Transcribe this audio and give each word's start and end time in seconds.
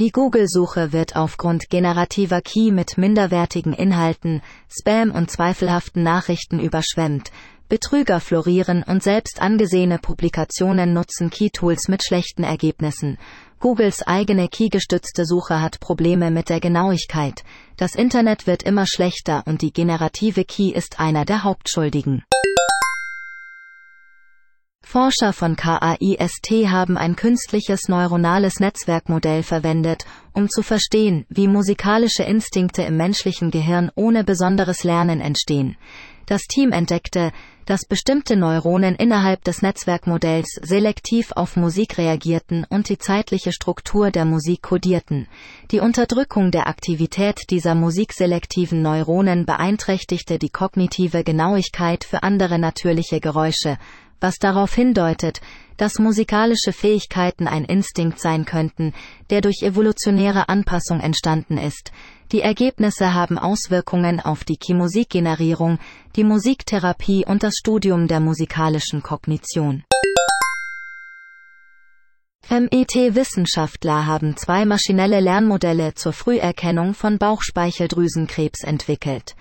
Die 0.00 0.10
Google-Suche 0.10 0.92
wird 0.92 1.14
aufgrund 1.14 1.70
generativer 1.70 2.40
Key 2.40 2.72
mit 2.72 2.98
minderwertigen 2.98 3.72
Inhalten, 3.72 4.42
Spam 4.68 5.12
und 5.12 5.30
zweifelhaften 5.30 6.02
Nachrichten 6.02 6.58
überschwemmt, 6.58 7.30
Betrüger 7.68 8.18
florieren 8.18 8.82
und 8.82 9.04
selbst 9.04 9.40
angesehene 9.40 9.98
Publikationen 9.98 10.92
nutzen 10.92 11.30
Key-Tools 11.30 11.86
mit 11.86 12.04
schlechten 12.04 12.42
Ergebnissen. 12.42 13.18
Googles 13.60 14.02
eigene 14.02 14.48
Key-gestützte 14.48 15.24
Suche 15.24 15.60
hat 15.60 15.78
Probleme 15.78 16.32
mit 16.32 16.48
der 16.48 16.58
Genauigkeit. 16.58 17.44
Das 17.76 17.94
Internet 17.94 18.48
wird 18.48 18.64
immer 18.64 18.86
schlechter 18.86 19.44
und 19.46 19.62
die 19.62 19.72
generative 19.72 20.44
Key 20.44 20.70
ist 20.70 20.98
einer 20.98 21.24
der 21.24 21.44
Hauptschuldigen. 21.44 22.24
Forscher 24.94 25.32
von 25.32 25.56
KAIST 25.56 26.70
haben 26.70 26.96
ein 26.96 27.16
künstliches 27.16 27.88
neuronales 27.88 28.60
Netzwerkmodell 28.60 29.42
verwendet, 29.42 30.06
um 30.32 30.48
zu 30.48 30.62
verstehen, 30.62 31.26
wie 31.28 31.48
musikalische 31.48 32.22
Instinkte 32.22 32.82
im 32.82 32.96
menschlichen 32.96 33.50
Gehirn 33.50 33.90
ohne 33.96 34.22
besonderes 34.22 34.84
Lernen 34.84 35.20
entstehen. 35.20 35.76
Das 36.26 36.42
Team 36.42 36.70
entdeckte, 36.70 37.32
dass 37.66 37.86
bestimmte 37.86 38.36
Neuronen 38.36 38.94
innerhalb 38.94 39.42
des 39.44 39.62
Netzwerkmodells 39.62 40.60
selektiv 40.62 41.32
auf 41.32 41.56
Musik 41.56 41.98
reagierten 41.98 42.64
und 42.68 42.88
die 42.88 42.98
zeitliche 42.98 43.52
Struktur 43.52 44.10
der 44.10 44.24
Musik 44.24 44.62
kodierten. 44.62 45.26
Die 45.70 45.80
Unterdrückung 45.80 46.50
der 46.50 46.68
Aktivität 46.68 47.50
dieser 47.50 47.74
musikselektiven 47.74 48.80
Neuronen 48.80 49.44
beeinträchtigte 49.44 50.38
die 50.38 50.50
kognitive 50.50 51.24
Genauigkeit 51.24 52.04
für 52.04 52.22
andere 52.22 52.58
natürliche 52.58 53.20
Geräusche, 53.20 53.78
was 54.24 54.38
darauf 54.38 54.74
hindeutet, 54.74 55.42
dass 55.76 55.98
musikalische 55.98 56.72
Fähigkeiten 56.72 57.46
ein 57.46 57.66
Instinkt 57.66 58.18
sein 58.18 58.46
könnten, 58.46 58.94
der 59.28 59.42
durch 59.42 59.62
evolutionäre 59.62 60.48
Anpassung 60.48 61.00
entstanden 61.00 61.58
ist. 61.58 61.92
Die 62.32 62.40
Ergebnisse 62.40 63.12
haben 63.12 63.38
Auswirkungen 63.38 64.20
auf 64.20 64.42
die 64.44 64.56
Keymusikgenerierung, 64.56 65.78
die 66.16 66.24
Musiktherapie 66.24 67.26
und 67.26 67.42
das 67.42 67.56
Studium 67.56 68.08
der 68.08 68.20
musikalischen 68.20 69.02
Kognition. 69.02 69.84
MET-Wissenschaftler 72.48 74.06
haben 74.06 74.38
zwei 74.38 74.64
maschinelle 74.64 75.20
Lernmodelle 75.20 75.94
zur 75.94 76.14
Früherkennung 76.14 76.94
von 76.94 77.18
Bauchspeicheldrüsenkrebs 77.18 78.64
entwickelt. 78.64 79.34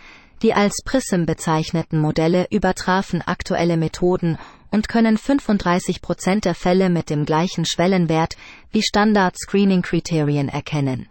Die 0.43 0.53
als 0.53 0.81
PRISM 0.83 1.25
bezeichneten 1.25 1.99
Modelle 1.99 2.47
übertrafen 2.49 3.21
aktuelle 3.21 3.77
Methoden 3.77 4.37
und 4.73 4.89
können 4.89 5.19
35 5.19 6.01
Prozent 6.01 6.45
der 6.45 6.55
Fälle 6.55 6.89
mit 6.89 7.11
dem 7.11 7.25
gleichen 7.25 7.63
Schwellenwert 7.63 8.35
wie 8.71 8.81
Standard-Screening-Kriterien 8.81 10.49
erkennen. 10.49 11.07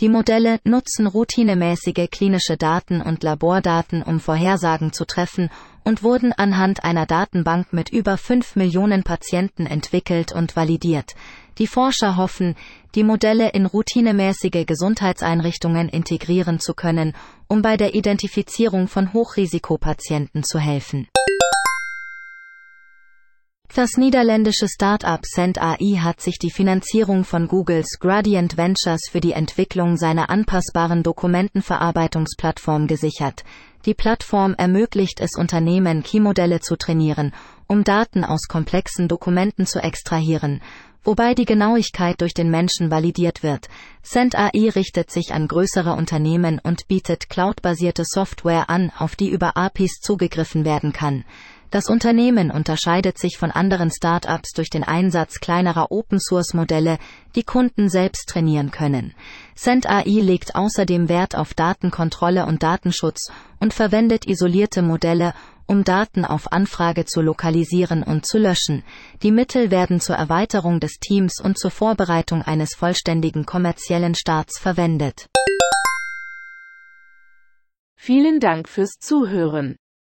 Die 0.00 0.10
Modelle 0.10 0.60
nutzen 0.64 1.06
routinemäßige 1.06 2.10
klinische 2.10 2.58
Daten 2.58 3.00
und 3.00 3.22
Labordaten, 3.22 4.02
um 4.02 4.20
Vorhersagen 4.20 4.92
zu 4.92 5.06
treffen 5.06 5.48
und 5.82 6.02
wurden 6.02 6.34
anhand 6.34 6.84
einer 6.84 7.06
Datenbank 7.06 7.72
mit 7.72 7.88
über 7.88 8.18
5 8.18 8.54
Millionen 8.54 9.02
Patienten 9.02 9.64
entwickelt 9.64 10.32
und 10.32 10.54
validiert. 10.54 11.14
Die 11.56 11.66
Forscher 11.66 12.18
hoffen, 12.18 12.54
die 12.94 13.02
Modelle 13.02 13.48
in 13.48 13.64
routinemäßige 13.64 14.66
Gesundheitseinrichtungen 14.66 15.88
integrieren 15.88 16.60
zu 16.60 16.74
können, 16.74 17.14
um 17.48 17.62
bei 17.62 17.78
der 17.78 17.94
Identifizierung 17.94 18.88
von 18.88 19.14
Hochrisikopatienten 19.14 20.42
zu 20.42 20.58
helfen. 20.58 21.08
Das 23.74 23.96
niederländische 23.96 24.68
Start-up 24.68 25.26
Cent 25.26 25.60
AI 25.60 25.98
hat 25.98 26.20
sich 26.20 26.38
die 26.38 26.50
Finanzierung 26.50 27.24
von 27.24 27.46
Googles 27.48 27.98
Gradient 28.00 28.56
Ventures 28.56 29.08
für 29.10 29.20
die 29.20 29.32
Entwicklung 29.32 29.96
seiner 29.96 30.30
anpassbaren 30.30 31.02
Dokumentenverarbeitungsplattform 31.02 32.86
gesichert. 32.86 33.44
Die 33.84 33.94
Plattform 33.94 34.54
ermöglicht 34.54 35.20
es 35.20 35.36
Unternehmen, 35.36 36.02
Keymodelle 36.02 36.60
zu 36.60 36.76
trainieren, 36.76 37.32
um 37.66 37.84
Daten 37.84 38.24
aus 38.24 38.48
komplexen 38.48 39.08
Dokumenten 39.08 39.66
zu 39.66 39.80
extrahieren, 39.80 40.62
wobei 41.04 41.34
die 41.34 41.44
Genauigkeit 41.44 42.20
durch 42.20 42.34
den 42.34 42.50
Menschen 42.50 42.90
validiert 42.90 43.42
wird. 43.42 43.68
Cent 44.02 44.36
AI 44.36 44.70
richtet 44.74 45.10
sich 45.10 45.34
an 45.34 45.48
größere 45.48 45.92
Unternehmen 45.92 46.60
und 46.62 46.88
bietet 46.88 47.28
cloudbasierte 47.28 48.04
Software 48.04 48.70
an, 48.70 48.90
auf 48.98 49.16
die 49.16 49.28
über 49.28 49.56
APIs 49.56 50.00
zugegriffen 50.00 50.64
werden 50.64 50.92
kann. 50.92 51.24
Das 51.70 51.88
Unternehmen 51.88 52.50
unterscheidet 52.50 53.18
sich 53.18 53.38
von 53.38 53.50
anderen 53.50 53.90
Start-ups 53.90 54.52
durch 54.52 54.70
den 54.70 54.84
Einsatz 54.84 55.40
kleinerer 55.40 55.90
Open-Source-Modelle, 55.90 56.98
die 57.34 57.42
Kunden 57.42 57.88
selbst 57.88 58.28
trainieren 58.28 58.70
können. 58.70 59.14
CentAI 59.56 60.20
legt 60.20 60.54
außerdem 60.54 61.08
Wert 61.08 61.36
auf 61.36 61.54
Datenkontrolle 61.54 62.46
und 62.46 62.62
Datenschutz 62.62 63.32
und 63.58 63.74
verwendet 63.74 64.26
isolierte 64.26 64.82
Modelle, 64.82 65.34
um 65.66 65.82
Daten 65.82 66.24
auf 66.24 66.52
Anfrage 66.52 67.04
zu 67.04 67.20
lokalisieren 67.20 68.04
und 68.04 68.24
zu 68.24 68.38
löschen. 68.38 68.84
Die 69.22 69.32
Mittel 69.32 69.72
werden 69.72 70.00
zur 70.00 70.14
Erweiterung 70.14 70.78
des 70.78 70.98
Teams 71.00 71.40
und 71.40 71.58
zur 71.58 71.72
Vorbereitung 71.72 72.42
eines 72.42 72.74
vollständigen 72.74 73.44
kommerziellen 73.44 74.14
Starts 74.14 74.60
verwendet. 74.60 75.26
Vielen 77.96 78.38
Dank 78.38 78.68
fürs 78.68 78.98
Zuhören. 79.00 79.76